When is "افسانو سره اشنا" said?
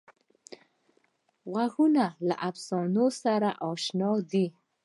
2.49-4.11